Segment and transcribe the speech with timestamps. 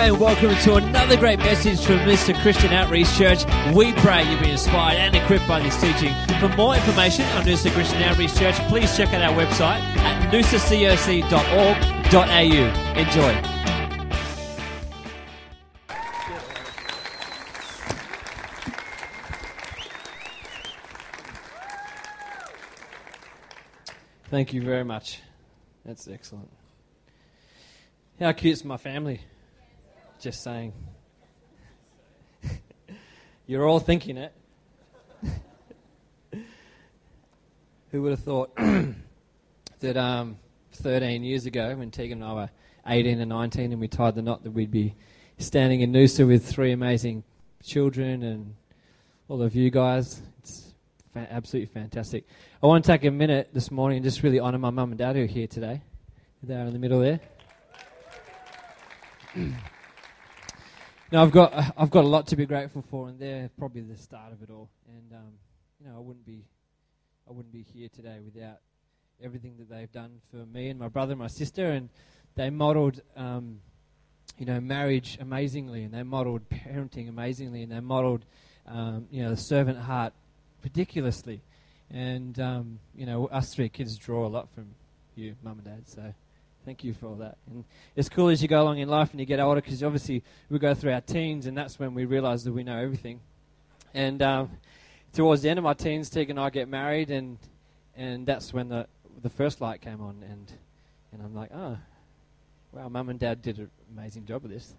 [0.00, 2.34] And welcome to another great message from Mr.
[2.40, 3.44] Christian Outreach Church.
[3.74, 6.14] We pray you've been inspired and equipped by this teaching.
[6.40, 7.70] For more information on Mr.
[7.70, 11.20] Christian Outreach Church, please check out our website at noosacoc.org.au.
[12.98, 13.42] Enjoy.
[24.30, 25.20] Thank you very much.
[25.84, 26.48] That's excellent.
[28.18, 29.20] How cute is my family?
[30.20, 30.74] Just saying.
[33.46, 34.34] You're all thinking it.
[37.90, 38.54] Who would have thought
[39.80, 40.36] that um,
[40.72, 42.50] 13 years ago, when Tegan and I were
[42.86, 44.94] 18 and 19 and we tied the knot, that we'd be
[45.38, 47.24] standing in Noosa with three amazing
[47.64, 48.54] children and
[49.26, 50.20] all of you guys.
[50.40, 50.74] It's
[51.14, 52.26] fa- absolutely fantastic.
[52.62, 54.98] I want to take a minute this morning and just really honour my mum and
[54.98, 55.80] dad who are here today.
[56.42, 57.20] They're in the middle there.
[61.12, 63.96] now I've got I've got a lot to be grateful for, and they're probably the
[63.96, 64.68] start of it all.
[64.88, 65.32] And um,
[65.80, 66.44] you know, I wouldn't be
[67.28, 68.58] I wouldn't be here today without
[69.22, 71.88] everything that they've done for me and my brother and my sister, and
[72.34, 73.00] they modelled.
[73.16, 73.60] Um,
[74.38, 78.24] you know, marriage amazingly, and they modelled parenting amazingly, and they modelled,
[78.66, 80.14] um, you know, the servant heart
[80.62, 81.42] ridiculously.
[81.90, 84.68] And, um, you know, us three kids draw a lot from
[85.14, 85.88] you, mum and dad.
[85.88, 86.14] So
[86.64, 87.36] thank you for all that.
[87.50, 87.64] And
[87.96, 90.58] it's cool as you go along in life and you get older because obviously we
[90.58, 93.20] go through our teens and that's when we realize that we know everything.
[93.94, 94.50] And um,
[95.12, 97.38] towards the end of my teens, Tegan and I get married and
[97.96, 98.86] and that's when the
[99.22, 100.52] the first light came on and
[101.12, 101.76] and I'm like, oh,
[102.72, 104.74] wow, mum and dad did an amazing job of this.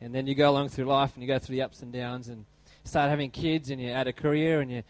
[0.00, 2.28] And then you go along through life and you go through the ups and downs
[2.28, 2.46] and
[2.84, 4.82] start having kids and you add a career and you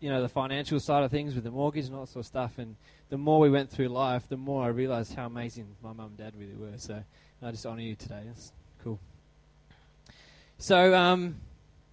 [0.00, 2.26] you know the financial side of things with the mortgage and all that sort of
[2.26, 2.58] stuff.
[2.58, 2.76] And
[3.12, 6.16] the more we went through life, the more I realised how amazing my mum and
[6.16, 6.78] dad really were.
[6.78, 7.04] So
[7.42, 8.22] I just honour you today.
[8.24, 8.98] That's cool.
[10.56, 11.36] So um,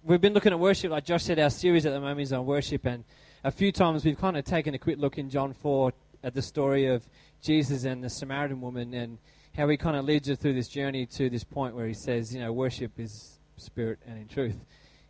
[0.02, 1.38] we've been looking at worship, like Josh said.
[1.38, 3.04] Our series at the moment is on worship, and
[3.44, 5.92] a few times we've kind of taken a quick look in John four
[6.24, 7.06] at the story of
[7.42, 9.18] Jesus and the Samaritan woman, and
[9.54, 12.34] how he kind of leads her through this journey to this point where he says,
[12.34, 14.56] you know, worship is spirit and in truth.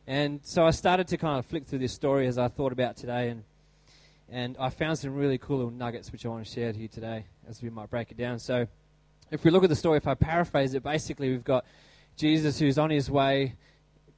[0.09, 2.97] And so I started to kind of flick through this story as I thought about
[2.97, 3.44] today, and
[4.30, 6.88] and I found some really cool little nuggets which I want to share with you
[6.88, 8.38] today as we might break it down.
[8.38, 8.66] So,
[9.30, 11.64] if we look at the story, if I paraphrase it, basically we've got
[12.16, 13.54] Jesus who's on his way,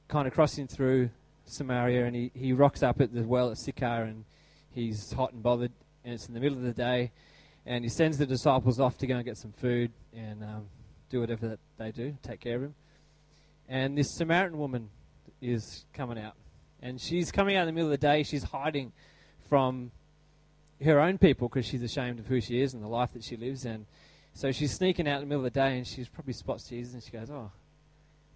[0.07, 1.09] kind of crossing through
[1.45, 4.25] Samaria, and he, he rocks up at the well at Sychar, and
[4.71, 5.71] he's hot and bothered,
[6.03, 7.11] and it's in the middle of the day,
[7.65, 10.65] and he sends the disciples off to go and get some food and um,
[11.09, 12.75] do whatever that they do, take care of him.
[13.69, 14.89] And this Samaritan woman
[15.41, 16.33] is coming out.
[16.81, 18.23] And she's coming out in the middle of the day.
[18.23, 18.91] She's hiding
[19.47, 19.91] from
[20.81, 23.35] her own people because she's ashamed of who she is and the life that she
[23.35, 23.65] lives.
[23.65, 23.85] And
[24.33, 26.93] so she's sneaking out in the middle of the day and she probably spots Jesus
[26.93, 27.51] and she goes, Oh,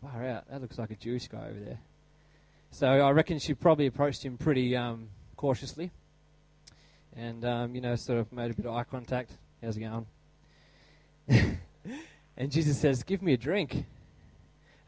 [0.01, 0.49] far out.
[0.49, 1.79] That looks like a Jewish guy over there.
[2.71, 5.91] So I reckon she probably approached him pretty um, cautiously
[7.15, 9.31] and, um, you know, sort of made a bit of eye contact.
[9.61, 10.05] How's it going?
[12.37, 13.85] and Jesus says, Give me a drink.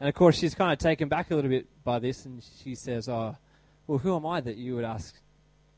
[0.00, 2.74] And of course, she's kind of taken back a little bit by this, and she
[2.74, 3.36] says, "Oh,
[3.86, 5.14] well, who am I that you would ask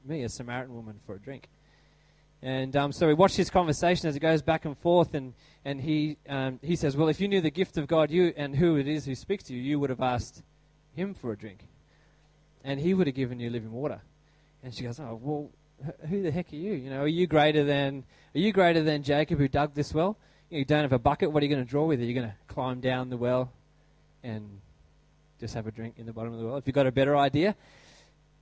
[0.05, 1.49] me, a Samaritan woman, for a drink?"
[2.43, 5.33] And um, so we watch this conversation as it goes back and forth, and
[5.65, 8.57] and he um, he says, "Well, if you knew the gift of God, you and
[8.57, 10.43] who it is who speaks to you, you would have asked
[10.95, 11.69] him for a drink,
[12.65, 14.01] and he would have given you living water."
[14.65, 15.51] And she goes, "Oh, well,
[16.09, 16.73] who the heck are you?
[16.73, 18.05] You know, are you greater than
[18.35, 20.19] are you greater than Jacob who dug this well?
[20.51, 21.31] You don't have a bucket.
[21.31, 22.01] What are you going to draw with?
[22.01, 23.53] Are you going to climb down the well
[24.23, 24.61] and
[25.43, 26.57] just have a drink in the bottom of the well.
[26.57, 27.57] If you've got a better idea.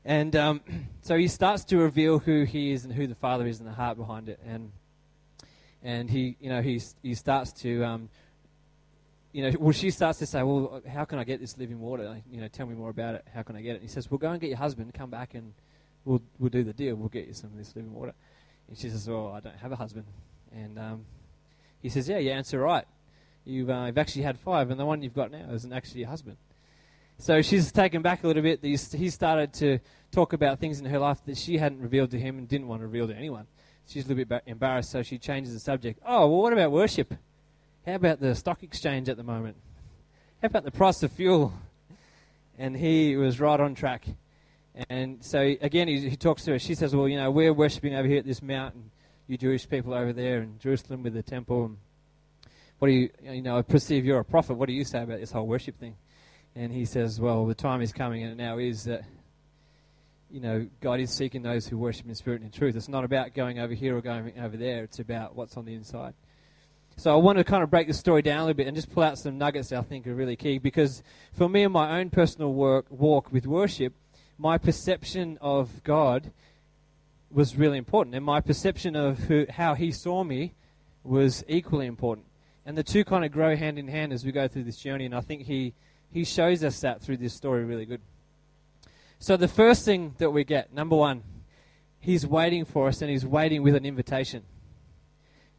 [0.05, 0.61] And um,
[1.03, 3.73] so he starts to reveal who he is and who the Father is and the
[3.73, 4.41] heart behind it.
[4.47, 4.73] And
[5.83, 8.09] and he, you know, he he starts to, um,
[9.33, 12.21] you know, well, she starts to say, well, how can I get this living water?
[12.31, 13.25] You know, tell me more about it.
[13.35, 13.81] How can I get it?
[13.81, 15.55] And he says, well, go and get your husband, come back, and
[16.05, 16.97] we'll we'll do the deal.
[16.97, 18.15] We'll get you some of this living water.
[18.69, 20.07] And she says, well, I don't have a husband.
[20.53, 21.05] And um,
[21.81, 22.85] he says, yeah, you answer right
[23.45, 26.11] you've, uh, you've actually had five, and the one you've got now isn't actually your
[26.11, 26.37] husband.
[27.21, 28.61] So she's taken back a little bit.
[28.63, 29.79] He started to
[30.11, 32.81] talk about things in her life that she hadn't revealed to him and didn't want
[32.81, 33.47] to reveal to anyone.
[33.87, 36.01] She's a little bit embarrassed, so she changes the subject.
[36.07, 37.13] Oh, well, what about worship?
[37.85, 39.57] How about the stock exchange at the moment?
[40.41, 41.53] How about the price of fuel?
[42.59, 44.07] And he was right on track.
[44.89, 46.59] And so, again, he, he talks to her.
[46.59, 48.91] She says, Well, you know, we're worshipping over here at this mountain,
[49.27, 51.67] you Jewish people over there in Jerusalem with the temple.
[51.67, 51.77] And
[52.79, 54.55] what do you, you know, I perceive you're a prophet.
[54.55, 55.97] What do you say about this whole worship thing?
[56.55, 59.05] And he says, well, the time is coming, and it now is that,
[60.31, 62.77] you know, God is seeking those who worship in spirit and in truth.
[62.77, 64.83] It's not about going over here or going over there.
[64.83, 66.15] It's about what's on the inside.
[66.97, 68.93] So I want to kind of break the story down a little bit and just
[68.93, 71.03] pull out some nuggets that I think are really key because
[71.33, 73.95] for me in my own personal work, walk with worship,
[74.37, 76.31] my perception of God
[77.31, 80.55] was really important, and my perception of who, how He saw me
[81.05, 82.27] was equally important.
[82.67, 85.07] And the two kind of grow hand in hand as we go through this journey,
[85.07, 85.75] and I think He
[86.11, 88.01] He shows us that through this story really good.
[89.19, 91.23] So the first thing that we get, number one,
[92.01, 94.45] He's waiting for us, and He's waiting with an invitation.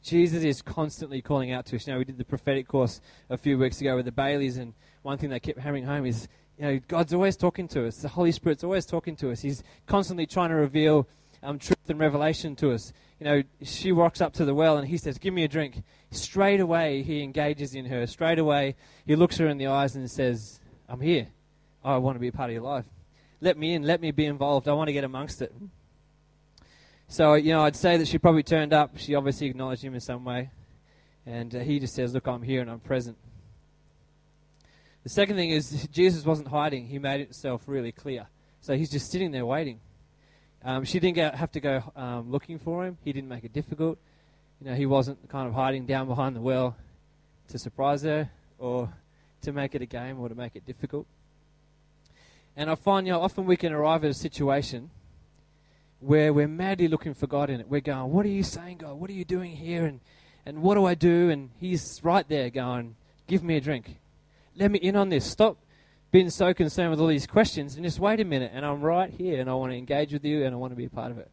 [0.02, 1.86] Jesus is constantly calling out to us.
[1.86, 3.00] You know, we did the prophetic course
[3.30, 6.28] a few weeks ago with the Baileys, and one thing they kept hammering home is,
[6.58, 7.98] you know, God's always talking to us.
[7.98, 9.42] The Holy Spirit's always talking to us.
[9.42, 11.08] He's constantly trying to reveal
[11.44, 12.94] um, truth and revelation to us.
[13.20, 15.84] You know, she walks up to the well and he says, Give me a drink.
[16.12, 18.08] Straight away, he engages in her.
[18.08, 20.60] Straight away, he looks her in the eyes and says,
[20.90, 21.28] I'm here.
[21.84, 22.86] I want to be a part of your life.
[23.40, 23.84] Let me in.
[23.84, 24.68] Let me be involved.
[24.68, 25.54] I want to get amongst it.
[27.08, 28.98] So, you know, I'd say that she probably turned up.
[28.98, 30.52] She obviously acknowledged him in some way.
[31.26, 33.18] And uh, he just says, Look, I'm here and I'm present.
[35.04, 36.88] The second thing is, Jesus wasn't hiding.
[36.88, 38.28] He made himself really clear.
[38.62, 39.80] So he's just sitting there waiting.
[40.64, 42.98] Um, she didn't get, have to go um, looking for him.
[43.04, 43.98] He didn't make it difficult.
[44.60, 46.76] You know, he wasn't kind of hiding down behind the well
[47.48, 48.30] to surprise her
[48.60, 48.94] or
[49.42, 51.08] to make it a game or to make it difficult.
[52.56, 54.92] And I find, you know, often we can arrive at a situation
[56.00, 57.68] where we're madly looking for God in it.
[57.68, 59.00] We're going, What are you saying, God?
[59.00, 59.86] What are you doing here?
[59.86, 60.00] And,
[60.46, 61.30] and what do I do?
[61.30, 62.96] And He's right there going,
[63.28, 63.98] Give me a drink.
[64.56, 65.26] Let me in on this.
[65.26, 65.58] Stop
[66.12, 68.52] being so concerned with all these questions and just wait a minute.
[68.54, 70.76] And I'm right here and I want to engage with you and I want to
[70.76, 71.32] be a part of it.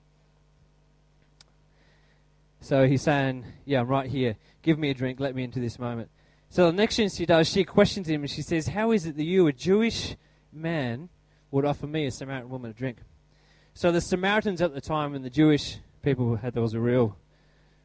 [2.61, 4.37] So he's saying, Yeah, I'm right here.
[4.63, 5.21] Give me a drink.
[5.21, 6.11] Let me into this moment.
[6.51, 9.17] So the next thing she does, she questions him and she says, How is it
[9.17, 10.17] that you, a Jewish
[10.53, 11.09] man,
[11.51, 12.99] would offer me, a Samaritan woman, a drink?
[13.75, 17.17] So the Samaritans at the time and the Jewish people had there was a real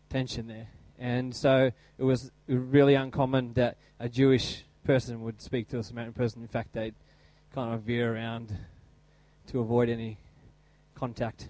[0.10, 0.68] tension there,
[0.98, 6.14] and so it was really uncommon that a Jewish person would speak to a Samaritan
[6.14, 6.42] person.
[6.42, 6.96] In fact, they'd
[7.54, 8.56] kind of veer around
[9.48, 10.18] to avoid any
[10.96, 11.50] contact.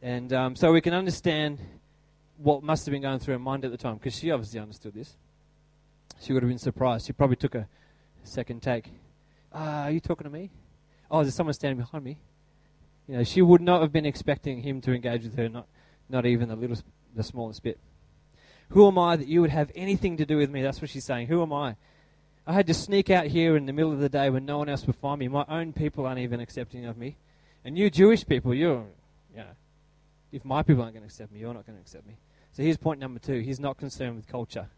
[0.00, 1.58] And um, so we can understand
[2.36, 4.94] what must have been going through her mind at the time, because she obviously understood
[4.94, 5.16] this.
[6.20, 7.06] She would have been surprised.
[7.06, 7.68] She probably took a
[8.24, 8.88] second take.
[9.54, 10.50] Uh, are you talking to me?
[11.10, 12.18] Oh, is there someone standing behind me?
[13.06, 15.66] You know, she would not have been expecting him to engage with her, not,
[16.08, 16.76] not even the little,
[17.14, 17.78] the smallest bit.
[18.72, 20.62] Who am I that you would have anything to do with me?
[20.62, 21.26] That's what she's saying.
[21.26, 21.76] Who am I?
[22.46, 24.68] I had to sneak out here in the middle of the day when no one
[24.70, 25.28] else would find me.
[25.28, 27.16] My own people aren't even accepting of me.
[27.64, 28.84] And you Jewish people, you're,
[29.30, 29.44] you know,
[30.32, 32.16] if my people aren't going to accept me, you're not going to accept me.
[32.52, 33.40] So here's point number two.
[33.40, 34.68] He's not concerned with culture.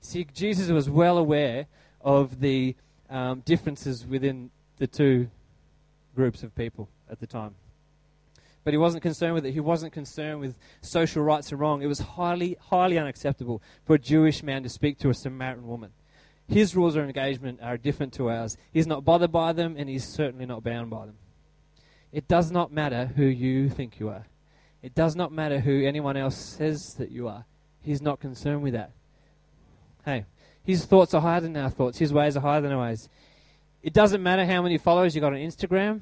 [0.00, 1.66] See, Jesus was well aware
[2.00, 2.74] of the
[3.10, 5.28] um, differences within the two
[6.14, 7.54] groups of people at the time.
[8.66, 9.52] But he wasn't concerned with it.
[9.52, 11.82] He wasn't concerned with social rights and wrong.
[11.82, 15.92] It was highly, highly unacceptable for a Jewish man to speak to a Samaritan woman.
[16.48, 18.56] His rules of engagement are different to ours.
[18.72, 21.14] He's not bothered by them, and he's certainly not bound by them.
[22.10, 24.26] It does not matter who you think you are.
[24.82, 27.44] It does not matter who anyone else says that you are.
[27.82, 28.90] He's not concerned with that.
[30.04, 30.24] Hey,
[30.64, 31.98] his thoughts are higher than our thoughts.
[31.98, 33.08] His ways are higher than our ways.
[33.80, 36.00] It doesn't matter how many followers you got on Instagram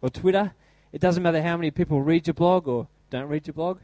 [0.00, 0.54] or Twitter.
[0.96, 3.80] It doesn't matter how many people read your blog or don't read your blog.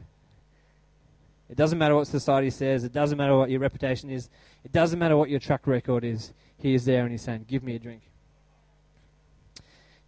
[1.47, 2.83] It doesn't matter what society says.
[2.83, 4.29] It doesn't matter what your reputation is.
[4.65, 6.33] It doesn't matter what your track record is.
[6.57, 8.01] He is there and he's saying, Give me a drink.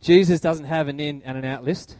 [0.01, 1.95] Jesus doesn't have an in and an out list.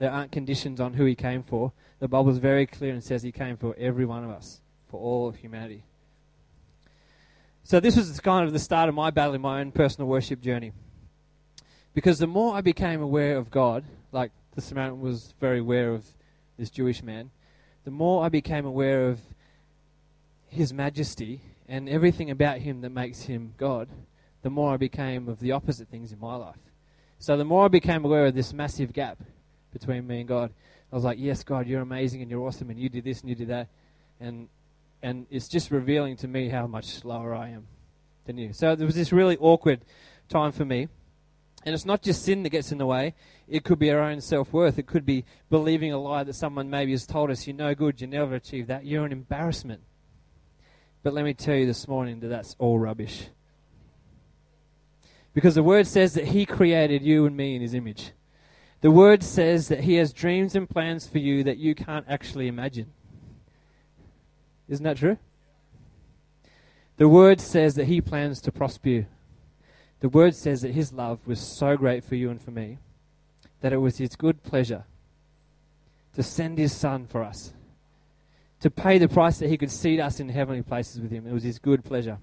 [0.00, 1.70] There aren't conditions on who he came for.
[2.00, 4.98] The Bible is very clear and says he came for every one of us, for
[4.98, 5.84] all of humanity.
[7.62, 10.40] So, this was kind of the start of my battle in my own personal worship
[10.40, 10.72] journey.
[11.94, 16.04] Because the more I became aware of God, like the Samaritan was very aware of
[16.58, 17.30] this Jewish man,
[17.84, 19.20] the more I became aware of
[20.48, 23.88] his majesty and everything about him that makes him God,
[24.42, 26.58] the more I became of the opposite things in my life.
[27.20, 29.18] So the more I became aware of this massive gap
[29.72, 30.52] between me and God,
[30.90, 33.28] I was like, yes, God, you're amazing and you're awesome and you did this and
[33.28, 33.68] you did that.
[34.18, 34.48] And,
[35.04, 37.68] and it's just revealing to me how much slower I am
[38.24, 38.52] than you.
[38.52, 39.82] So there was this really awkward
[40.28, 40.88] time for me.
[41.64, 43.14] And it's not just sin that gets in the way.
[43.48, 44.78] It could be our own self worth.
[44.78, 48.00] It could be believing a lie that someone maybe has told us, you're no good,
[48.00, 49.80] you never achieve that, you're an embarrassment.
[51.02, 53.28] But let me tell you this morning that that's all rubbish.
[55.32, 58.12] Because the word says that He created you and me in His image.
[58.80, 62.48] The word says that He has dreams and plans for you that you can't actually
[62.48, 62.92] imagine.
[64.68, 65.18] Isn't that true?
[66.98, 69.06] The word says that He plans to prosper you.
[70.00, 72.78] The word says that His love was so great for you and for me
[73.60, 74.84] that it was His good pleasure
[76.14, 77.52] to send His Son for us,
[78.60, 81.26] to pay the price that he could seat us in heavenly places with him.
[81.26, 82.18] It was his good pleasure.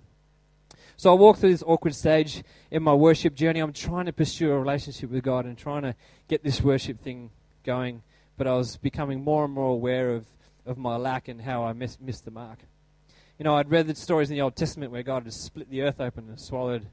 [0.97, 3.59] So I walk through this awkward stage in my worship journey.
[3.59, 5.95] I'm trying to pursue a relationship with God and trying to
[6.27, 7.31] get this worship thing
[7.63, 8.01] going,
[8.37, 10.25] but I was becoming more and more aware of,
[10.65, 12.59] of my lack and how I miss, missed the mark.
[13.37, 15.81] You know, I'd read the stories in the Old Testament where God had split the
[15.81, 16.85] earth open and swallowed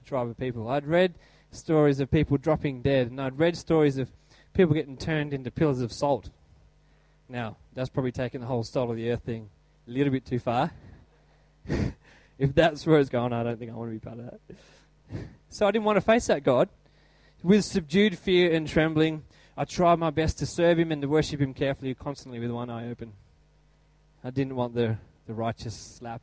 [0.00, 0.68] a tribe of people.
[0.68, 1.14] I'd read
[1.56, 4.10] stories of people dropping dead, and I'd read stories of
[4.54, 6.30] people getting turned into pillars of salt.
[7.28, 9.48] Now, that's probably taking the whole salt of the earth thing
[9.86, 10.70] a little bit too far.
[12.38, 14.56] if that's where it's going, I don't think I want to be part of that.
[15.48, 16.68] So I didn't want to face that God.
[17.42, 19.24] With subdued fear and trembling,
[19.56, 22.70] I tried my best to serve Him and to worship Him carefully, constantly with one
[22.70, 23.12] eye open.
[24.24, 24.96] I didn't want the,
[25.26, 26.20] the righteous slap.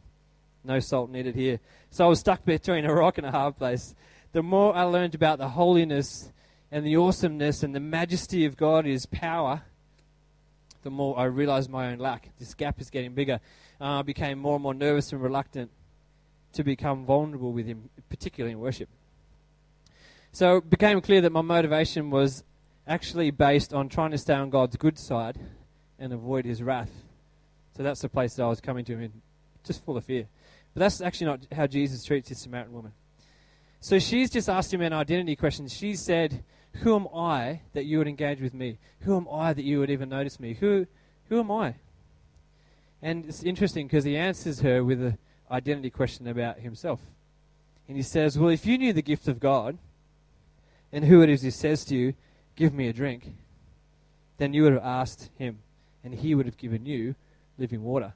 [0.64, 1.60] No salt needed here.
[1.90, 3.96] So I was stuck between a rock and a hard place.
[4.34, 6.32] The more I learned about the holiness
[6.72, 9.62] and the awesomeness and the majesty of God, His power,
[10.82, 12.30] the more I realized my own lack.
[12.40, 13.40] This gap is getting bigger.
[13.80, 15.70] Uh, I became more and more nervous and reluctant
[16.54, 18.90] to become vulnerable with Him, particularly in worship.
[20.32, 22.44] So it became clear that my motivation was
[22.88, 25.38] actually based on trying to stay on God's good side
[26.00, 26.92] and avoid His wrath.
[27.78, 29.22] So that's the place that I was coming to Him in,
[29.64, 30.26] just full of fear.
[30.74, 32.94] But that's actually not how Jesus treats this Samaritan woman.
[33.84, 35.68] So she's just asked him an identity question.
[35.68, 38.80] She said, who am I that you would engage with me?
[39.02, 40.54] Who am I that you would even notice me?
[40.54, 40.88] Who,
[41.28, 41.76] who am I?
[43.02, 45.18] And it's interesting because he answers her with an
[45.52, 47.02] identity question about himself.
[47.90, 49.78] And he says, Well, if you knew the gift of God
[50.94, 52.14] and who it is who says to you,
[52.56, 53.34] Give me a drink,
[54.38, 55.60] then you would have asked him,
[56.06, 57.16] and he would have given you
[57.58, 58.14] living water.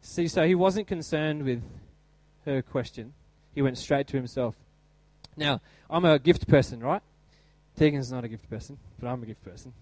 [0.00, 1.62] See, so he wasn't concerned with
[2.46, 3.12] her question,
[3.54, 4.56] he went straight to himself.
[5.36, 5.60] Now,
[5.90, 7.02] I'm a gift person, right?
[7.76, 9.72] Tegan's not a gift person, but I'm a gift person.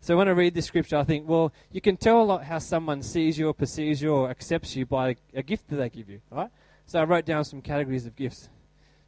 [0.00, 2.58] So when I read this scripture, I think, well, you can tell a lot how
[2.58, 6.10] someone sees you or perceives you or accepts you by a gift that they give
[6.10, 6.50] you, right?
[6.86, 8.42] So I wrote down some categories of gifts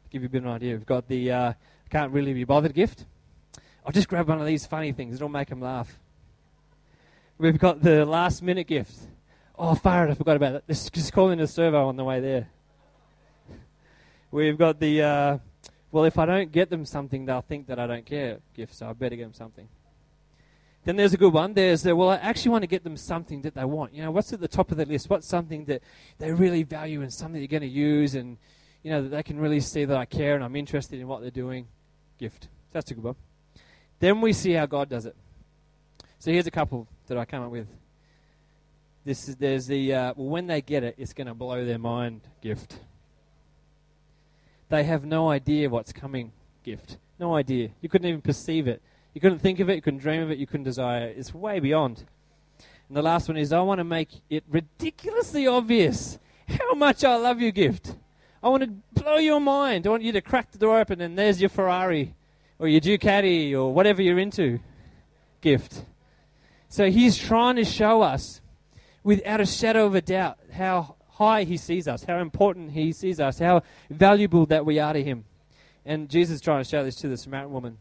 [0.03, 0.73] to give you a bit of an idea.
[0.73, 1.53] We've got the uh,
[1.89, 3.05] can't really be bothered gift.
[3.85, 5.99] I'll just grab one of these funny things, it'll make them laugh.
[7.37, 8.95] We've got the last minute gift.
[9.55, 10.67] Oh, fire it, I forgot about that.
[10.67, 12.49] Just call in a servo on the way there.
[14.31, 15.37] We've got the uh,
[15.91, 18.89] well, if I don't get them something, they'll think that I don't care gift, so
[18.89, 19.67] I better get them something.
[20.83, 21.53] Then there's a good one.
[21.53, 23.93] There's the, well, I actually want to get them something that they want.
[23.93, 25.09] You know, what's at the top of the list?
[25.09, 25.81] What's something that
[26.17, 28.37] they really value and something they're going to use and,
[28.83, 31.21] you know, that they can really see that I care and I'm interested in what
[31.21, 31.67] they're doing?
[32.17, 32.47] Gift.
[32.71, 33.15] That's a good one.
[33.99, 35.15] Then we see how God does it.
[36.19, 37.67] So here's a couple that I come up with.
[39.03, 41.79] This is, there's the, uh, well, when they get it, it's going to blow their
[41.79, 42.79] mind gift.
[44.69, 46.31] They have no idea what's coming
[46.63, 46.97] gift.
[47.19, 47.69] No idea.
[47.81, 48.81] You couldn't even perceive it.
[49.13, 51.17] You couldn't think of it, you couldn't dream of it, you couldn't desire it.
[51.17, 52.03] It's way beyond.
[52.87, 57.15] And the last one is I want to make it ridiculously obvious how much I
[57.15, 57.95] love you gift.
[58.43, 59.87] I want to blow your mind.
[59.87, 62.13] I want you to crack the door open and there's your Ferrari
[62.59, 64.59] or your Ducati or whatever you're into
[65.41, 65.83] gift.
[66.69, 68.41] So he's trying to show us
[69.03, 73.19] without a shadow of a doubt how high he sees us, how important he sees
[73.19, 75.25] us, how valuable that we are to him.
[75.85, 77.77] And Jesus is trying to show this to the Samaritan woman.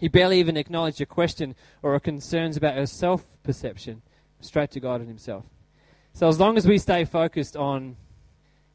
[0.00, 4.02] He barely even acknowledged a question or a concerns about her self perception,
[4.40, 5.44] straight to God and himself.
[6.14, 7.96] So as long as we stay focused on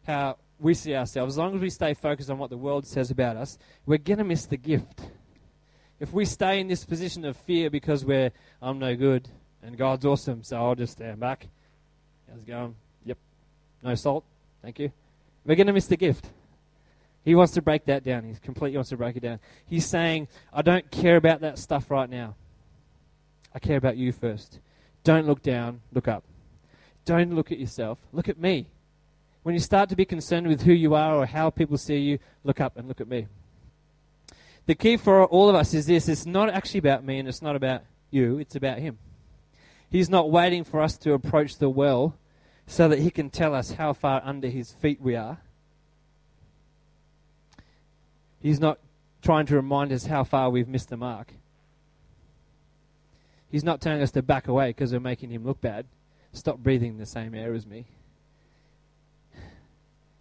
[0.07, 3.11] how we see ourselves, as long as we stay focused on what the world says
[3.11, 5.01] about us, we're going to miss the gift.
[5.99, 9.27] If we stay in this position of fear because we're, I'm no good
[9.61, 11.47] and God's awesome, so I'll just stand back.
[12.29, 12.75] How's it going?
[13.83, 14.23] No salt.
[14.61, 14.91] Thank you.
[15.45, 16.29] We're going to miss the gift.
[17.23, 18.23] He wants to break that down.
[18.23, 19.39] He completely wants to break it down.
[19.65, 22.35] He's saying, I don't care about that stuff right now.
[23.53, 24.59] I care about you first.
[25.03, 26.23] Don't look down, look up.
[27.05, 27.97] Don't look at yourself.
[28.13, 28.67] Look at me.
[29.43, 32.19] When you start to be concerned with who you are or how people see you,
[32.43, 33.27] look up and look at me.
[34.65, 37.41] The key for all of us is this it's not actually about me and it's
[37.41, 37.81] not about
[38.11, 38.99] you, it's about Him.
[39.89, 42.15] He's not waiting for us to approach the well
[42.69, 45.39] so that he can tell us how far under his feet we are.
[48.39, 48.77] He's not
[49.23, 51.33] trying to remind us how far we've missed the mark.
[53.51, 55.87] He's not telling us to back away because we're making him look bad.
[56.31, 57.87] Stop breathing the same air as me.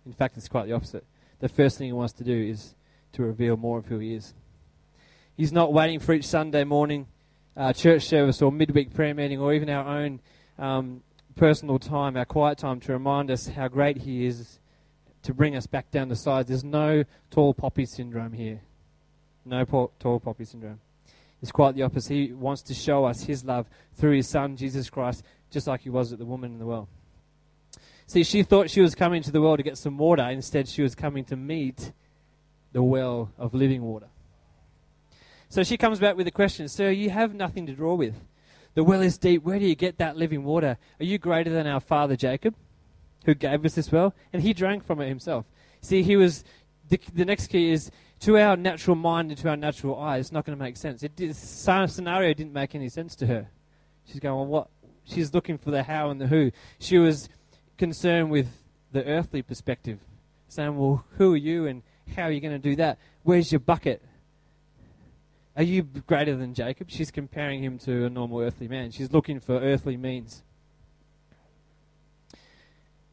[0.07, 1.05] In fact, it's quite the opposite.
[1.40, 2.75] The first thing he wants to do is
[3.12, 4.33] to reveal more of who he is.
[5.37, 7.09] He's not waiting for each Sunday morning
[7.55, 10.21] uh, church service or midweek prayer meeting or even our own
[10.59, 11.02] um,
[11.38, 14.59] personal time, our quiet time, to remind us how great He is,
[15.23, 16.47] to bring us back down to size.
[16.47, 18.61] There's no tall poppy syndrome here.
[19.45, 20.80] No po- tall poppy syndrome.
[21.40, 22.12] It's quite the opposite.
[22.12, 25.90] He wants to show us His love through His Son, Jesus Christ, just like He
[25.90, 26.88] was at the woman in the well.
[28.07, 30.25] See, she thought she was coming to the well to get some water.
[30.25, 31.92] Instead, she was coming to meet
[32.73, 34.09] the well of living water.
[35.50, 38.14] So she comes back with a question Sir, you have nothing to draw with.
[38.78, 39.42] The well is deep.
[39.42, 40.78] Where do you get that living water?
[41.00, 42.54] Are you greater than our father Jacob,
[43.25, 44.14] who gave us this well?
[44.32, 45.47] And he drank from it himself.
[45.80, 46.44] See, he was.
[46.88, 50.30] The, the next key is to our natural mind and to our natural eye, it's
[50.30, 51.02] not going to make sense.
[51.02, 53.49] It did, scenario didn't make any sense to her.
[54.06, 54.68] She's going, well, what?
[55.02, 56.52] She's looking for the how and the who.
[56.78, 57.28] She was
[57.78, 59.99] concerned with the earthly perspective,
[60.47, 61.82] saying, well, who are you and
[62.14, 62.99] how are you going to do that?
[63.25, 64.04] Where's your bucket?
[65.59, 66.88] Are you greater than Jacob?
[66.88, 68.93] She's comparing him to a normal earthly man.
[68.93, 70.45] She's looking for earthly means.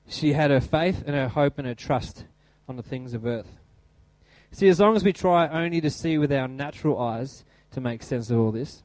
[0.08, 2.26] She had her faith and her hope and her trust
[2.70, 3.58] on the things of earth.
[4.52, 8.04] See, as long as we try only to see with our natural eyes to make
[8.04, 8.84] sense of all this,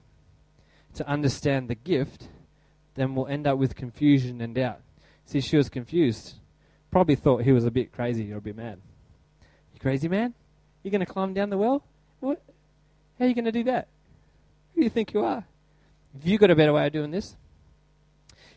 [0.95, 2.29] to understand the gift,
[2.95, 4.81] then we'll end up with confusion and doubt.
[5.26, 6.37] See, she was confused.
[6.90, 8.81] Probably thought he was a bit crazy or a bit mad.
[9.75, 10.33] You crazy man?
[10.83, 11.85] You going to climb down the well?
[13.20, 13.86] How are you going to do that?
[14.74, 15.44] Who do you think you are?
[16.14, 17.36] Have you got a better way of doing this?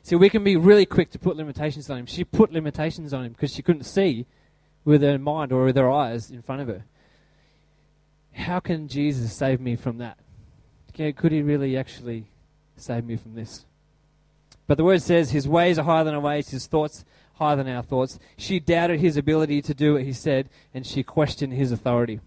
[0.04, 2.06] See, we can be really quick to put limitations on him.
[2.06, 4.26] She put limitations on him because she couldn't see
[4.86, 6.86] with her mind or with her eyes in front of her.
[8.32, 10.18] How can Jesus save me from that?
[10.96, 12.28] Could he really actually
[12.78, 13.66] save me from this?
[14.66, 17.04] But the word says his ways are higher than our ways, his thoughts
[17.34, 18.18] higher than our thoughts.
[18.38, 22.22] She doubted his ability to do what he said, and she questioned his authority.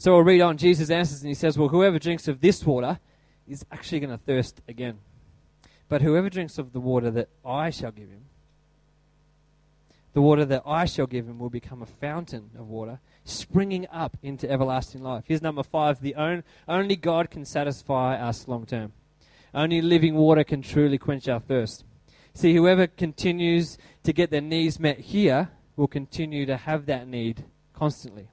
[0.00, 0.56] So we'll read on.
[0.56, 2.98] Jesus answers and he says, Well, whoever drinks of this water
[3.46, 4.98] is actually going to thirst again.
[5.90, 8.24] But whoever drinks of the water that I shall give him,
[10.14, 14.16] the water that I shall give him will become a fountain of water springing up
[14.22, 15.24] into everlasting life.
[15.26, 16.00] Here's number five.
[16.00, 18.94] The own, only God can satisfy us long term.
[19.52, 21.84] Only living water can truly quench our thirst.
[22.32, 27.44] See, whoever continues to get their needs met here will continue to have that need
[27.74, 28.28] constantly.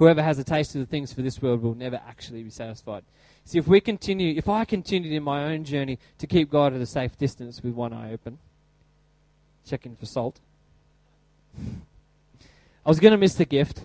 [0.00, 3.04] Whoever has a taste of the things for this world will never actually be satisfied.
[3.44, 6.80] See, if we continue, if I continued in my own journey to keep God at
[6.80, 8.38] a safe distance with one eye open,
[9.66, 10.40] checking for salt,
[11.60, 13.82] I was going to miss the gift,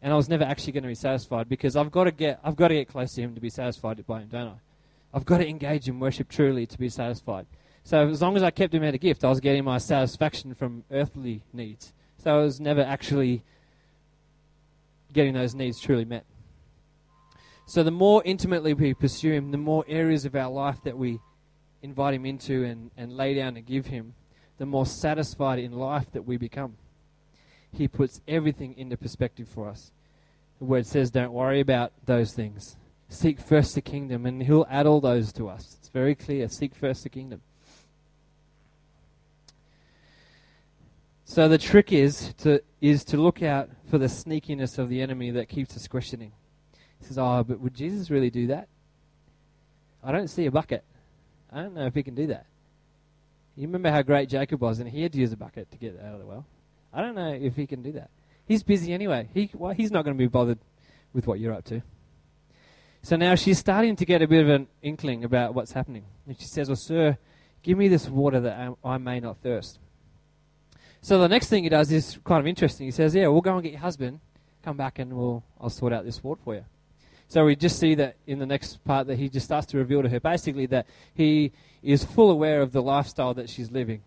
[0.00, 2.54] and I was never actually going to be satisfied because I've got to get I've
[2.54, 4.58] got to get close to Him to be satisfied by Him, don't I?
[5.12, 7.46] I've got to engage in worship truly to be satisfied.
[7.82, 10.54] So as long as I kept Him at a gift, I was getting my satisfaction
[10.54, 11.92] from earthly needs.
[12.18, 13.42] So I was never actually
[15.12, 16.24] getting those needs truly met.
[17.66, 21.20] So the more intimately we pursue Him, the more areas of our life that we
[21.82, 24.14] invite Him into and, and lay down and give Him,
[24.58, 26.76] the more satisfied in life that we become.
[27.72, 29.92] He puts everything into perspective for us.
[30.58, 32.76] The word says, don't worry about those things.
[33.08, 35.76] Seek first the kingdom, and He'll add all those to us.
[35.78, 36.48] It's very clear.
[36.48, 37.42] Seek first the kingdom.
[41.24, 45.30] So the trick is to is to look out for the sneakiness of the enemy
[45.32, 46.32] that keeps us questioning.
[47.00, 48.68] He says, "Oh, but would Jesus really do that?
[50.02, 50.84] I don't see a bucket.
[51.52, 52.46] I don't know if he can do that.
[53.56, 56.00] You remember how great Jacob was, and he had to use a bucket to get
[56.00, 56.46] out of the well.
[56.92, 58.10] I don't know if he can do that.
[58.46, 59.28] He's busy anyway.
[59.34, 60.58] He, well, he's not going to be bothered
[61.12, 61.82] with what you're up to.
[63.02, 66.04] So now she's starting to get a bit of an inkling about what's happening.
[66.26, 67.18] And she says, Well, sir,
[67.62, 69.78] give me this water that I, I may not thirst.
[71.02, 72.86] So the next thing he does is kind of interesting.
[72.86, 74.20] He says, Yeah, we'll go and get your husband.
[74.62, 76.64] Come back and we'll, I'll sort out this ward for you.
[77.28, 80.02] So we just see that in the next part that he just starts to reveal
[80.02, 84.02] to her basically that he is full aware of the lifestyle that she's living.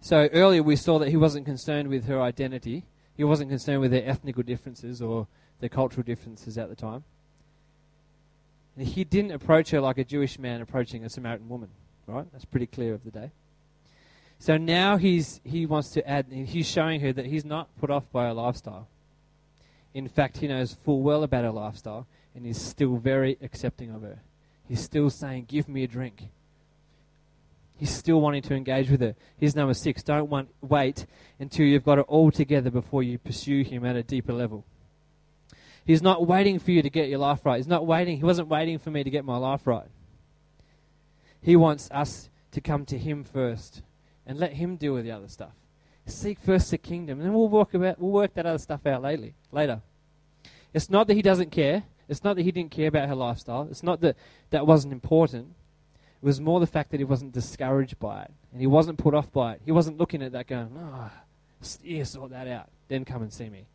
[0.00, 2.84] So earlier we saw that he wasn't concerned with her identity.
[3.16, 5.28] He wasn't concerned with their ethnical differences or
[5.60, 7.04] their cultural differences at the time.
[8.76, 11.70] And he didn't approach her like a Jewish man approaching a Samaritan woman,
[12.06, 12.26] right?
[12.32, 13.30] That's pretty clear of the day.
[14.38, 18.10] So now he's he wants to add he's showing her that he's not put off
[18.12, 18.88] by her lifestyle.
[19.94, 24.02] In fact, he knows full well about her lifestyle and he's still very accepting of
[24.02, 24.20] her.
[24.68, 26.28] He's still saying, "Give me a drink."
[27.76, 29.16] He's still wanting to engage with her.
[29.36, 31.06] Here's number six don't want, wait
[31.40, 34.64] until you've got it all together before you pursue him at a deeper level.
[35.84, 37.56] He's not waiting for you to get your life right.
[37.56, 38.16] He's not waiting.
[38.16, 39.86] He wasn't waiting for me to get my life right.
[41.44, 43.82] He wants us to come to him first
[44.26, 45.52] and let him deal with the other stuff.
[46.06, 49.02] Seek first the kingdom, and then we'll work about we'll work that other stuff out
[49.02, 49.82] lately, later.
[50.72, 51.84] It's not that he doesn't care.
[52.08, 53.68] It's not that he didn't care about her lifestyle.
[53.70, 54.16] It's not that
[54.50, 55.48] that wasn't important.
[56.22, 58.30] It was more the fact that he wasn't discouraged by it.
[58.52, 59.60] And he wasn't put off by it.
[59.66, 61.10] He wasn't looking at that going, oh,
[61.82, 62.70] yeah, sort that out.
[62.88, 63.66] Then come and see me.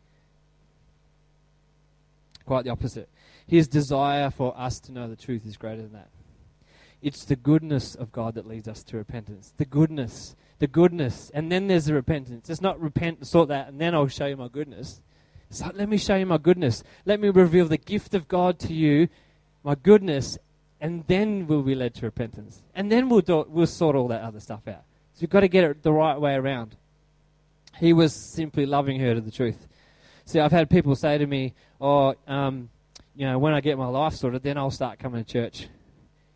[2.44, 3.08] Quite the opposite.
[3.46, 6.08] His desire for us to know the truth is greater than that.
[7.02, 9.54] It's the goodness of God that leads us to repentance.
[9.56, 10.36] The goodness.
[10.58, 11.30] The goodness.
[11.32, 12.50] And then there's the repentance.
[12.50, 15.00] It's not repent, sort that, and then I'll show you my goodness.
[15.48, 16.84] It's like, let me show you my goodness.
[17.06, 19.08] Let me reveal the gift of God to you,
[19.64, 20.38] my goodness,
[20.80, 22.62] and then we'll be led to repentance.
[22.74, 24.84] And then we'll, do, we'll sort all that other stuff out.
[25.14, 26.76] So you've got to get it the right way around.
[27.78, 29.66] He was simply loving her to the truth.
[30.26, 32.68] See, I've had people say to me, oh, um,
[33.16, 35.68] you know, when I get my life sorted, then I'll start coming to church.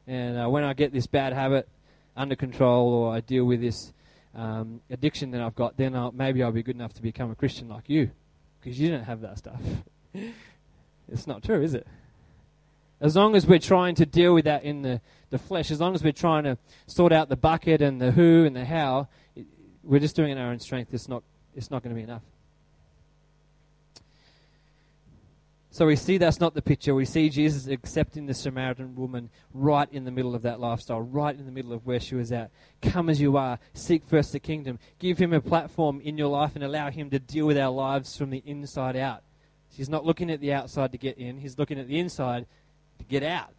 [0.06, 1.68] And uh, when I get this bad habit
[2.16, 3.92] under control or I deal with this
[4.34, 7.34] um, addiction that I've got, then I'll, maybe I'll be good enough to become a
[7.34, 8.10] Christian like you.
[8.60, 9.60] Because you don't have that stuff.
[11.08, 11.86] it's not true, is it?
[13.00, 15.94] As long as we're trying to deal with that in the, the flesh, as long
[15.94, 19.46] as we're trying to sort out the bucket and the who and the how, it,
[19.82, 20.94] we're just doing it in our own strength.
[20.94, 21.22] It's not,
[21.54, 22.22] it's not going to be enough.
[25.74, 26.94] So we see that's not the picture.
[26.94, 31.36] We see Jesus accepting the Samaritan woman right in the middle of that lifestyle, right
[31.36, 32.52] in the middle of where she was at.
[32.80, 34.78] Come as you are, seek first the kingdom.
[35.00, 38.16] Give him a platform in your life and allow him to deal with our lives
[38.16, 39.24] from the inside out.
[39.68, 42.46] He's not looking at the outside to get in, he's looking at the inside
[42.98, 43.52] to get out.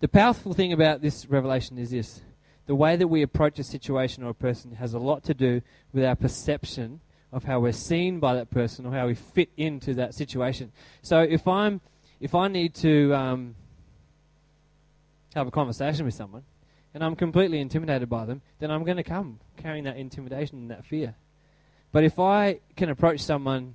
[0.00, 2.22] The powerful thing about this revelation is this
[2.64, 5.60] the way that we approach a situation or a person has a lot to do
[5.92, 7.02] with our perception
[7.34, 10.70] of how we're seen by that person or how we fit into that situation.
[11.02, 11.80] So if I'm,
[12.20, 13.56] if I need to um,
[15.34, 16.44] have a conversation with someone
[16.94, 20.70] and I'm completely intimidated by them, then I'm going to come carrying that intimidation and
[20.70, 21.16] that fear.
[21.90, 23.74] But if I can approach someone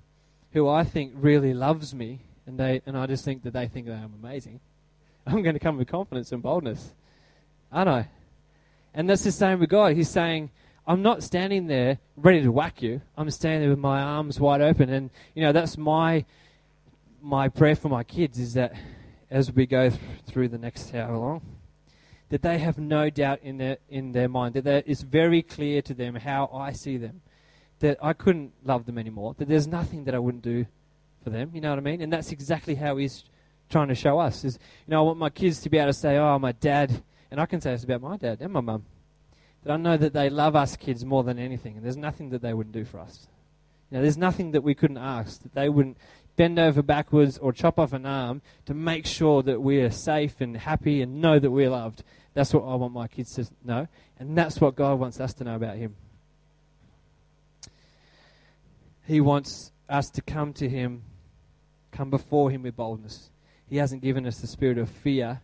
[0.54, 3.88] who I think really loves me and they and I just think that they think
[3.88, 4.62] that I'm amazing,
[5.28, 6.94] I'm going to come with confidence and boldness,
[7.74, 8.08] aren't I?
[8.94, 9.96] And that's the same with God.
[9.98, 10.50] He's saying,
[10.90, 13.02] I'm not standing there ready to whack you.
[13.16, 16.26] I'm standing there with my arms wide open, and you know that's my
[17.22, 18.74] my prayer for my kids is that
[19.30, 21.42] as we go th- through the next hour long,
[22.30, 25.94] that they have no doubt in their in their mind that it's very clear to
[25.94, 27.22] them how I see them,
[27.82, 30.66] that I couldn't love them anymore, that there's nothing that I wouldn't do
[31.24, 31.52] for them.
[31.54, 32.02] You know what I mean?
[32.02, 33.26] And that's exactly how He's
[33.70, 34.44] trying to show us.
[34.44, 37.04] Is you know I want my kids to be able to say, "Oh, my dad,"
[37.30, 38.86] and I can say this about my dad and my mum
[39.64, 42.42] that I know that they love us kids more than anything, and there's nothing that
[42.42, 43.28] they wouldn't do for us.
[43.90, 45.98] You know, there's nothing that we couldn't ask, that they wouldn't
[46.36, 50.56] bend over backwards or chop off an arm to make sure that we're safe and
[50.56, 52.04] happy and know that we're loved.
[52.34, 55.44] That's what I want my kids to know, and that's what God wants us to
[55.44, 55.96] know about Him.
[59.06, 61.02] He wants us to come to Him,
[61.92, 63.32] come before Him with boldness.
[63.68, 65.42] He hasn't given us the spirit of fear,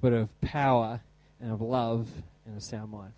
[0.00, 1.00] but of power
[1.40, 2.08] and of love
[2.48, 3.12] and a sound mind.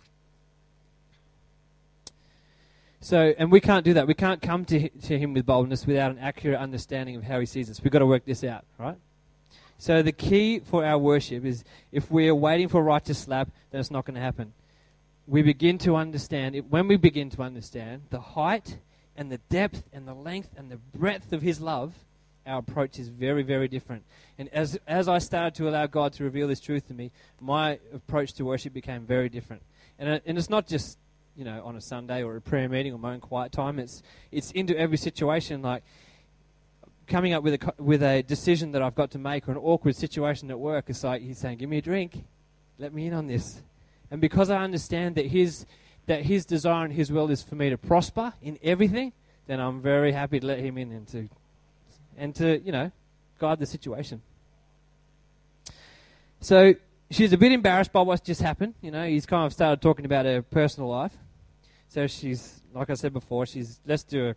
[2.99, 4.05] So, and we can't do that.
[4.05, 7.47] We can't come to, to Him with boldness without an accurate understanding of how He
[7.47, 7.81] sees us.
[7.81, 8.97] We've got to work this out, right?
[9.79, 13.81] So, the key for our worship is if we're waiting for a righteous slap, then
[13.81, 14.53] it's not going to happen.
[15.25, 18.77] We begin to understand, it, when we begin to understand the height
[19.17, 21.95] and the depth and the length and the breadth of His love,
[22.51, 24.03] our approach is very, very different.
[24.37, 27.79] And as, as I started to allow God to reveal this truth to me, my
[27.93, 29.63] approach to worship became very different.
[29.97, 30.97] And, uh, and it's not just,
[31.35, 33.79] you know, on a Sunday or a prayer meeting or my own quiet time.
[33.79, 35.83] It's, it's into every situation, like
[37.07, 39.95] coming up with a, with a decision that I've got to make or an awkward
[39.95, 40.85] situation at work.
[40.87, 42.23] It's like he's saying, give me a drink.
[42.77, 43.61] Let me in on this.
[44.09, 45.65] And because I understand that his,
[46.07, 49.13] that his desire and his will is for me to prosper in everything,
[49.47, 51.29] then I'm very happy to let him in and to
[52.17, 52.91] and to, you know,
[53.39, 54.21] guide the situation.
[56.39, 56.73] So
[57.09, 58.73] she's a bit embarrassed by what's just happened.
[58.81, 61.15] You know, he's kind of started talking about her personal life.
[61.87, 64.35] So she's, like I said before, she's, let's do a,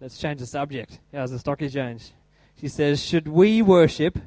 [0.00, 1.00] let's change the subject.
[1.12, 2.12] How's the stock exchange?
[2.60, 4.18] She says, should we worship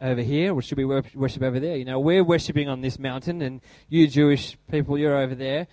[0.00, 1.76] over here or should we worship over there?
[1.76, 5.66] You know, we're worshipping on this mountain and you Jewish people, you're over there.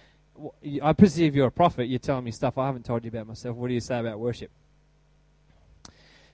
[0.81, 1.87] I perceive you're a prophet.
[1.87, 3.57] You're telling me stuff I haven't told you about myself.
[3.57, 4.49] What do you say about worship?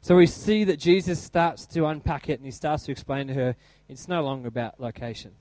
[0.02, 3.34] So we see that Jesus starts to unpack it and he starts to explain to
[3.34, 3.56] her
[3.90, 5.32] it's no longer about location.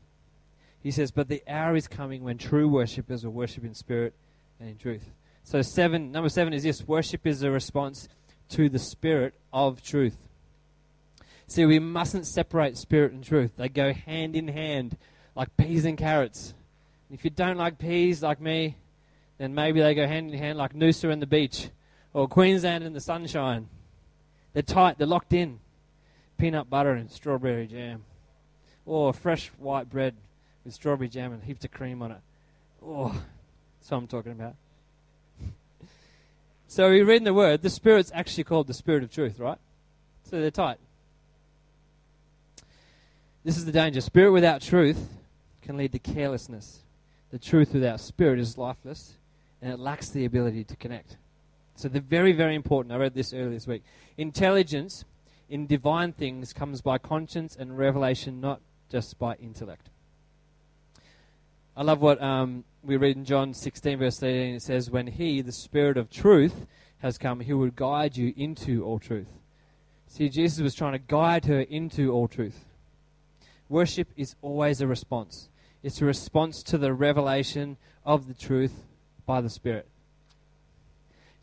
[0.83, 4.15] He says, But the hour is coming when true worshippers will worship in spirit
[4.59, 5.11] and in truth.
[5.45, 8.09] So seven number seven is this worship is a response
[8.51, 10.17] to the spirit of truth.
[11.49, 13.53] See, we mustn't separate spirit and truth.
[13.57, 14.97] They go hand in hand
[15.37, 16.55] like peas and carrots.
[17.11, 18.77] If you don't like peas like me,
[19.39, 21.69] then maybe they go hand in hand like Noosa and the beach
[22.13, 23.69] or Queensland and the sunshine.
[24.57, 25.59] They're tight, they're locked in.
[26.39, 28.05] Peanut butter and strawberry jam.
[28.87, 30.15] Or fresh white bread
[30.65, 32.21] with strawberry jam and heaps of cream on it.
[32.83, 33.09] Oh,
[33.79, 34.55] that's what I'm talking about.
[36.69, 39.59] so we read in the Word, the Spirit's actually called the Spirit of Truth, right?
[40.25, 40.79] So they're tight.
[43.45, 44.01] This is the danger.
[44.01, 45.19] Spirit without truth
[45.61, 46.79] can lead to carelessness.
[47.31, 49.17] The truth without spirit is lifeless,
[49.61, 51.19] and it lacks the ability to connect.
[51.77, 52.93] So they're very, very important.
[52.93, 53.85] I read this earlier this week.
[54.17, 55.05] Intelligence
[55.49, 58.61] in divine things comes by conscience and revelation, not
[58.91, 59.91] just by intellect.
[61.77, 64.55] I love what um, we read in John 16, verse 13.
[64.55, 66.67] It says, When He, the Spirit of truth,
[66.99, 69.29] has come, He will guide you into all truth.
[70.09, 72.65] See, Jesus was trying to guide her into all truth.
[73.69, 75.51] Worship is always a response,
[75.83, 78.85] it's a response to the revelation of the truth
[79.27, 79.89] by the Spirit.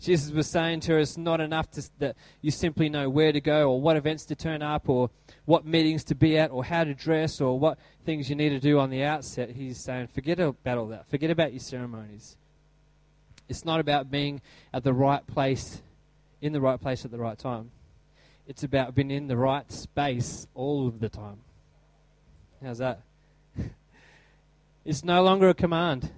[0.03, 3.39] Jesus was saying to her, it's not enough to, that you simply know where to
[3.39, 5.09] go or what events to turn up or
[5.45, 8.59] what meetings to be at or how to dress or what things you need to
[8.59, 9.51] do on the outset.
[9.51, 11.09] He's saying, forget about all that.
[11.09, 12.35] Forget about your ceremonies.
[13.47, 14.41] It's not about being
[14.73, 15.81] at the right place,
[16.41, 17.71] in the right place at the right time.
[18.45, 21.37] It's about being in the right space all of the time.
[22.61, 23.03] How's that?
[24.83, 26.11] it's no longer a command.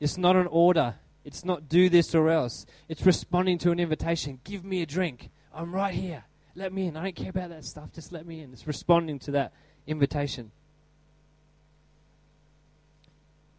[0.00, 0.96] It's not an order.
[1.24, 2.66] It's not do this or else.
[2.88, 4.40] It's responding to an invitation.
[4.44, 5.30] Give me a drink.
[5.54, 6.24] I'm right here.
[6.54, 6.96] Let me in.
[6.96, 7.92] I don't care about that stuff.
[7.92, 8.52] Just let me in.
[8.52, 9.52] It's responding to that
[9.86, 10.52] invitation.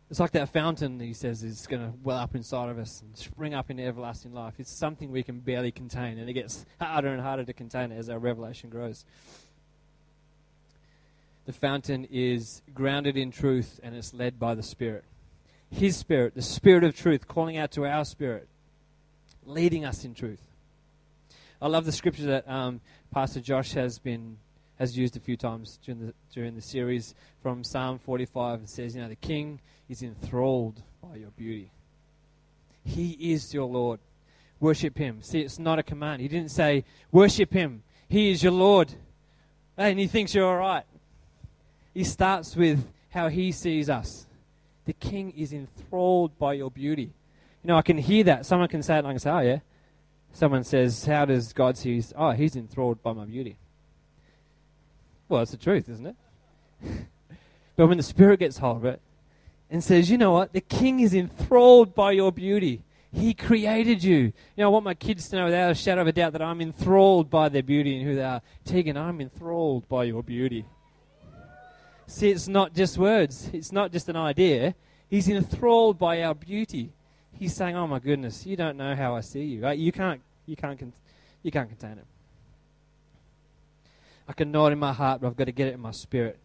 [0.09, 3.17] It's like that fountain, he says, is going to well up inside of us and
[3.17, 4.53] spring up into everlasting life.
[4.59, 8.07] It's something we can barely contain, and it gets harder and harder to contain as
[8.07, 9.03] our revelation grows.
[11.45, 15.05] The fountain is grounded in truth and it's led by the Spirit.
[15.75, 18.47] His Spirit, the Spirit of truth, calling out to our spirit,
[19.45, 20.41] leading us in truth.
[21.61, 22.79] I love the scripture that um,
[23.11, 24.37] Pastor Josh has been
[24.79, 28.61] has used a few times during the during the series from Psalm 45.
[28.61, 29.59] It says, "You know, the King
[29.89, 31.71] is enthralled by your beauty.
[32.85, 33.99] He is your Lord.
[34.61, 36.21] Worship Him." See, it's not a command.
[36.21, 37.83] He didn't say, "Worship Him.
[38.07, 38.93] He is your Lord,"
[39.75, 40.85] and He thinks you're all right.
[41.93, 44.25] He starts with how He sees us.
[44.85, 47.11] The king is enthralled by your beauty.
[47.63, 48.45] You know, I can hear that.
[48.45, 49.59] Someone can say it, and I can say, oh, yeah.
[50.33, 52.03] Someone says, how does God see?
[52.15, 53.57] Oh, he's enthralled by my beauty.
[55.27, 56.15] Well, it's the truth, isn't it?
[57.75, 59.01] but when the Spirit gets hold of it
[59.69, 60.53] and says, you know what?
[60.53, 62.83] The king is enthralled by your beauty.
[63.11, 64.17] He created you.
[64.17, 66.41] You know, I want my kids to know without a shadow of a doubt that
[66.41, 68.41] I'm enthralled by their beauty and who they are.
[68.65, 70.65] Tegan, I'm enthralled by your beauty.
[72.07, 74.75] See, it's not just words, it's not just an idea.
[75.09, 76.91] He's enthralled by our beauty.
[77.31, 79.61] He's saying, "Oh my goodness, you don't know how I see you.
[79.61, 79.77] Right?
[79.77, 80.93] You can't, you can't, con-
[81.43, 82.05] you can't contain it.
[84.27, 85.91] I can know it in my heart, but I've got to get it in my
[85.91, 86.39] spirit.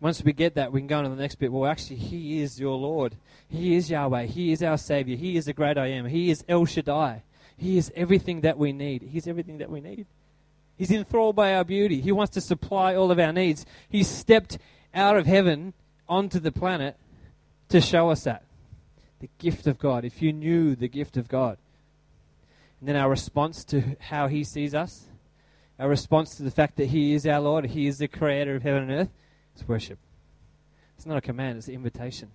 [0.00, 1.50] Once we get that, we can go on to the next bit.
[1.50, 3.16] Well, actually, He is your Lord.
[3.48, 4.26] He is Yahweh.
[4.26, 5.16] He is our Savior.
[5.16, 6.06] He is the great I am.
[6.06, 7.22] He is El Shaddai.
[7.56, 9.02] He is everything that we need.
[9.02, 10.06] He's everything that we need.
[10.76, 12.00] He's enthralled by our beauty.
[12.00, 13.64] He wants to supply all of our needs.
[13.88, 14.58] He stepped
[14.92, 15.72] out of heaven
[16.08, 16.96] onto the planet
[17.68, 18.44] to show us that.
[19.20, 20.04] The gift of God.
[20.04, 21.58] If you knew the gift of God.
[22.80, 25.06] And then our response to how He sees us,
[25.78, 28.62] our response to the fact that He is our Lord, He is the creator of
[28.62, 29.10] heaven and earth,
[29.56, 29.98] is worship.
[30.96, 32.30] It's not a command, it's an invitation.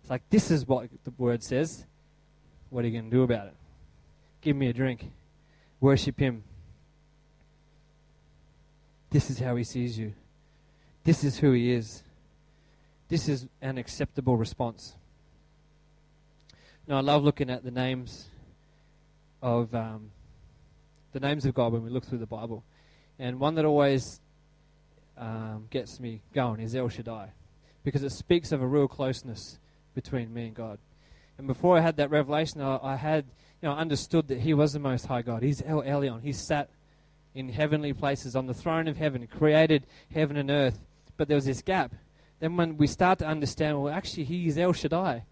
[0.00, 1.86] It's like, this is what the word says.
[2.70, 3.54] What are you going to do about it?
[4.40, 5.10] Give me a drink.
[5.80, 6.42] Worship Him.
[9.10, 10.12] This is how he sees you.
[11.04, 12.02] This is who he is.
[13.08, 14.96] This is an acceptable response.
[16.88, 18.26] Now, I love looking at the names
[19.42, 20.10] of um,
[21.12, 22.64] the names of God when we look through the Bible,
[23.18, 24.20] and one that always
[25.16, 27.30] um, gets me going is El Shaddai,
[27.84, 29.58] because it speaks of a real closeness
[29.94, 30.78] between me and God.
[31.38, 33.26] And before I had that revelation, I, I had
[33.62, 35.42] you know understood that He was the Most High God.
[35.42, 36.22] He's El Elyon.
[36.22, 36.70] He sat
[37.36, 40.80] in heavenly places on the throne of heaven, created heaven and earth.
[41.16, 41.94] But there was this gap.
[42.40, 45.24] Then when we start to understand, well, actually, He is El Shaddai.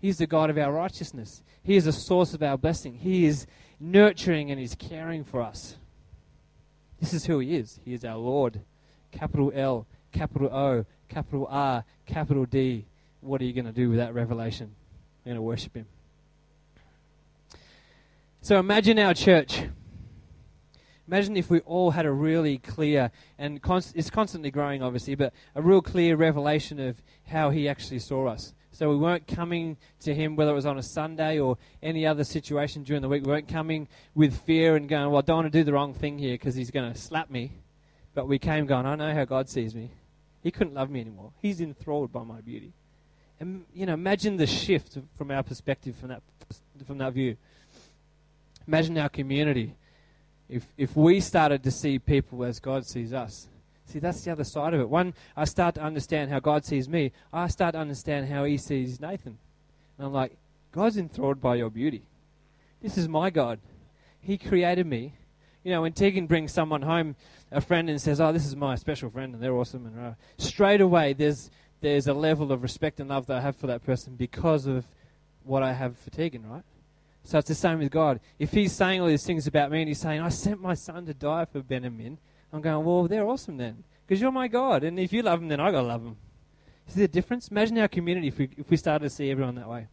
[0.00, 1.42] He's the God of our righteousness.
[1.62, 2.98] He is the source of our blessing.
[2.98, 3.46] He is
[3.80, 5.76] nurturing and He's caring for us.
[7.00, 7.80] This is who He is.
[7.84, 8.60] He is our Lord.
[9.10, 12.84] Capital L, capital O, capital R, capital D.
[13.20, 14.74] What are you going to do with that revelation?
[15.24, 15.86] You're going to worship Him.
[18.42, 19.62] So imagine our church.
[21.08, 25.32] Imagine if we all had a really clear, and const- it's constantly growing, obviously, but
[25.54, 28.54] a real clear revelation of how He actually saw us.
[28.72, 32.24] So we weren't coming to Him, whether it was on a Sunday or any other
[32.24, 35.52] situation during the week, we weren't coming with fear and going, Well, I don't want
[35.52, 37.52] to do the wrong thing here because He's going to slap me.
[38.12, 39.90] But we came going, I know how God sees me.
[40.42, 41.32] He couldn't love me anymore.
[41.40, 42.72] He's enthralled by my beauty.
[43.38, 46.22] And, you know, imagine the shift from our perspective from that,
[46.86, 47.36] from that view.
[48.66, 49.74] Imagine our community
[50.48, 53.48] if, if we started to see people as God sees us,
[53.86, 54.88] See, that's the other side of it.
[54.88, 57.12] One, I start to understand how God sees me.
[57.32, 59.38] I start to understand how He sees Nathan.
[59.96, 60.36] And I'm like,
[60.72, 62.02] God's enthralled by your beauty.
[62.82, 63.60] This is my God.
[64.20, 65.14] He created me.
[65.62, 67.16] You know, when Tegan brings someone home,
[67.50, 70.12] a friend, and says, "Oh, this is my special friend, and they're awesome," and uh,
[70.36, 73.84] straight away there's there's a level of respect and love that I have for that
[73.84, 74.84] person because of
[75.42, 76.62] what I have for Tegan, right?
[77.26, 78.20] So it's the same with God.
[78.38, 81.06] If He's saying all these things about me, and He's saying, "I sent my son
[81.06, 82.18] to die for Benjamin,"
[82.52, 85.48] I'm going, "Well, they're awesome then, because you're my God, and if you love them,
[85.48, 86.18] then I gotta love them."
[86.86, 87.48] See the difference?
[87.48, 89.88] Imagine our community if we if we started to see everyone that way.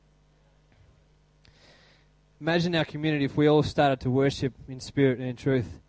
[2.39, 5.80] Imagine our community if we all started to worship in spirit and in truth.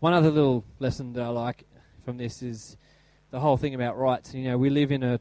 [0.00, 1.64] One other little lesson that I like
[2.04, 2.76] from this is
[3.30, 4.34] the whole thing about rights.
[4.34, 5.20] You know, we live in a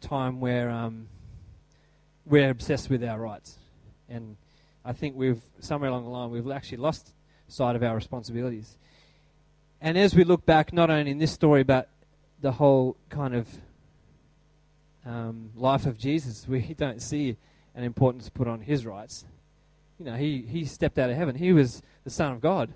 [0.00, 1.08] time where um,
[2.26, 3.58] we're obsessed with our rights,
[4.08, 4.36] and
[4.84, 7.12] I think we've somewhere along the line we've actually lost
[7.48, 8.76] sight of our responsibilities.
[9.80, 11.88] And as we look back, not only in this story but
[12.40, 13.48] the whole kind of
[15.04, 17.36] um, life of Jesus, we don't see
[17.74, 19.24] an importance put on his rights.
[19.98, 21.36] You know, he, he stepped out of heaven.
[21.36, 22.72] He was the Son of God.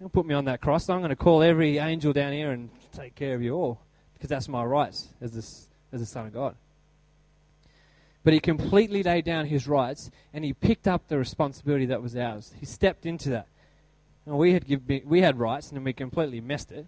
[0.00, 0.88] Don't put me on that cross.
[0.88, 3.80] I'm going to call every angel down here and take care of you all
[4.14, 6.56] because that's my rights as, this, as the Son of God.
[8.24, 12.16] But he completely laid down his rights and he picked up the responsibility that was
[12.16, 12.52] ours.
[12.58, 13.46] He stepped into that.
[14.26, 16.86] And we had, we had rights and then we completely messed it.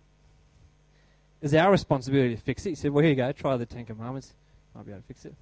[1.42, 2.70] It's our responsibility to fix it.
[2.70, 4.32] He said, Well, here you go, try the Ten Commandments.
[4.74, 5.34] Might be able to fix it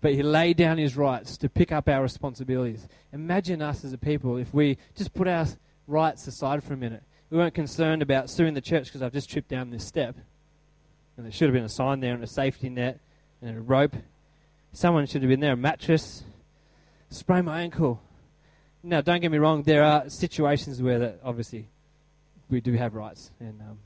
[0.00, 2.86] but he laid down his rights to pick up our responsibilities.
[3.12, 5.46] Imagine us as a people if we just put our
[5.86, 7.02] rights aside for a minute.
[7.28, 10.16] We weren't concerned about suing the church because I've just tripped down this step.
[11.16, 13.00] And there should have been a sign there and a safety net
[13.42, 13.96] and a rope.
[14.76, 16.22] Someone should have been there, a mattress.
[17.08, 18.02] Sprain my ankle.
[18.82, 21.70] Now, don't get me wrong, there are situations where that obviously
[22.50, 23.30] we do have rights.
[23.40, 23.78] And um,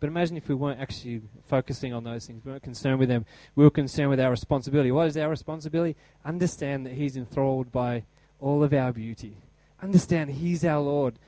[0.00, 2.42] but imagine if we weren't actually focusing on those things.
[2.42, 3.26] We weren't concerned with them.
[3.54, 4.90] We were concerned with our responsibility.
[4.92, 5.94] What is our responsibility?
[6.24, 8.04] Understand that He's enthralled by
[8.40, 9.36] all of our beauty.
[9.82, 11.18] Understand He's our Lord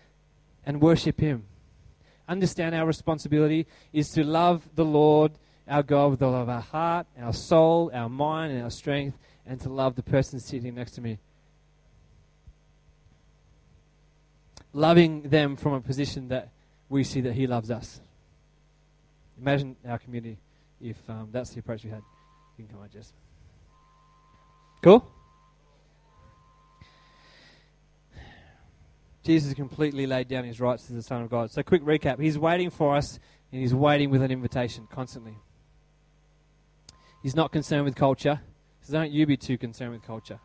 [0.65, 1.45] and worship Him.
[2.27, 5.33] Understand our responsibility is to love the Lord,
[5.69, 9.61] our God, with all of our heart, our soul, our mind, and our strength, and
[9.61, 11.19] to love the person sitting next to me.
[14.73, 16.51] Loving them from a position that
[16.89, 18.01] we see that He loves us.
[19.41, 20.39] Imagine our community
[20.81, 22.03] if um, that's the approach we had.
[22.57, 23.13] You can come on, Jess.
[24.83, 25.09] Cool?
[29.29, 31.51] Jesus completely laid down his rights as the Son of God.
[31.51, 32.19] So, quick recap.
[32.19, 33.19] He's waiting for us,
[33.53, 35.37] and he's waiting with an invitation constantly.
[37.23, 38.41] He's not concerned with culture.
[38.81, 40.41] So, don't you be too concerned with culture.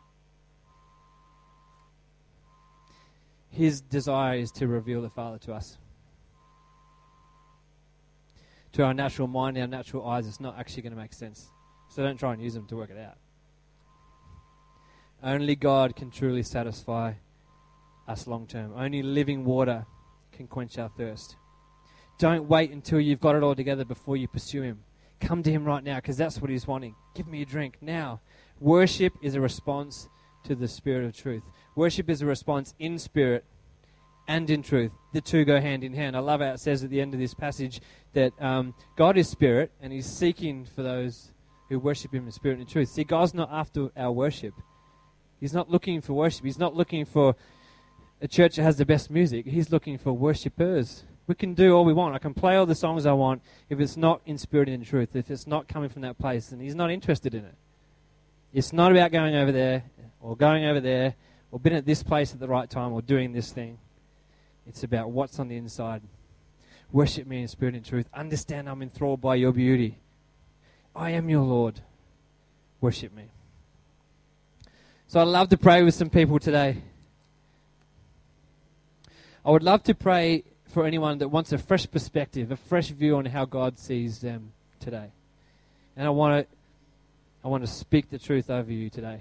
[3.48, 5.78] His desire is to reveal the Father to us
[8.74, 11.48] to our natural mind, our natural eyes, it's not actually going to make sense.
[11.88, 13.16] So don't try and use them to work it out.
[15.22, 17.14] Only God can truly satisfy
[18.08, 18.72] us long term.
[18.76, 19.86] Only living water
[20.32, 21.36] can quench our thirst.
[22.18, 24.80] Don't wait until you've got it all together before you pursue Him.
[25.24, 26.94] Come to Him right now because that's what He's wanting.
[27.14, 28.20] Give me a drink now.
[28.60, 30.08] Worship is a response
[30.44, 31.42] to the Spirit of truth.
[31.74, 33.44] Worship is a response in spirit
[34.28, 34.92] and in truth.
[35.14, 36.14] The two go hand in hand.
[36.14, 37.80] I love how it says at the end of this passage
[38.12, 41.32] that um, God is spirit and He's seeking for those
[41.70, 42.90] who worship Him in spirit and truth.
[42.90, 44.54] See, God's not after our worship.
[45.40, 46.44] He's not looking for worship.
[46.44, 47.34] He's not looking for
[48.20, 49.46] a church that has the best music.
[49.46, 51.04] He's looking for worshippers.
[51.26, 52.14] We can do all we want.
[52.14, 53.42] I can play all the songs I want.
[53.68, 56.48] If it's not in spirit and in truth, if it's not coming from that place,
[56.48, 57.54] then He's not interested in it.
[58.52, 59.84] It's not about going over there
[60.20, 61.14] or going over there
[61.50, 63.78] or being at this place at the right time or doing this thing.
[64.66, 66.02] It's about what's on the inside.
[66.92, 68.06] Worship me in spirit and truth.
[68.14, 69.98] Understand I'm enthralled by your beauty.
[70.94, 71.80] I am your Lord.
[72.80, 73.24] Worship me.
[75.08, 76.82] So I'd love to pray with some people today.
[79.44, 80.44] I would love to pray
[80.74, 84.50] for anyone that wants a fresh perspective, a fresh view on how God sees them
[84.80, 85.12] today.
[85.96, 86.56] And I want to,
[87.44, 89.20] I want to speak the truth over you today.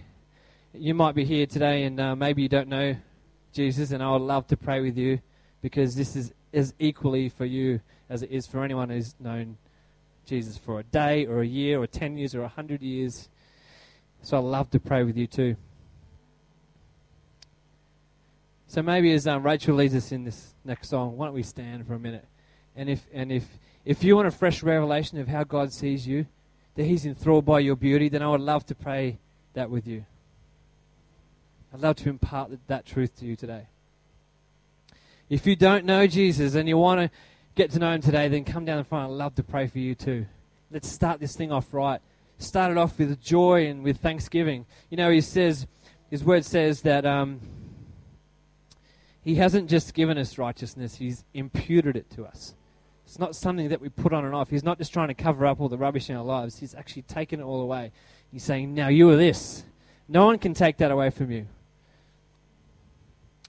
[0.73, 2.95] You might be here today and uh, maybe you don't know
[3.53, 5.19] Jesus, and I would love to pray with you
[5.61, 9.57] because this is as equally for you as it is for anyone who's known
[10.25, 13.29] Jesus for a day or a year or 10 years or a 100 years.
[14.23, 15.55] So I'd love to pray with you too.
[18.73, 21.85] So maybe as um, Rachel leads us in this next song, why don't we stand
[21.85, 22.25] for a minute?
[22.75, 26.25] And if and if if you want a fresh revelation of how God sees you,
[26.73, 29.19] that He's enthralled by your beauty, then I would love to pray
[29.53, 30.07] that with you.
[31.71, 33.67] I'd love to impart that, truth to you today.
[35.29, 37.11] If you don't know Jesus and you want to
[37.53, 39.11] get to know him today, then come down the front.
[39.11, 40.25] I'd love to pray for you too.
[40.71, 42.01] Let's start this thing off right.
[42.39, 44.65] Start it off with joy and with thanksgiving.
[44.89, 45.67] You know, he says,
[46.09, 47.39] his word says that um,
[49.23, 52.53] he hasn't just given us righteousness, he's imputed it to us.
[53.05, 54.49] It's not something that we put on and off.
[54.49, 56.59] He's not just trying to cover up all the rubbish in our lives.
[56.59, 57.91] He's actually taken it all away.
[58.31, 59.63] He's saying, Now you are this.
[60.07, 61.47] No one can take that away from you.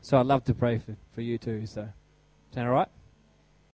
[0.03, 1.67] So I'd love to pray for, for you too.
[1.67, 2.89] So, is that all right?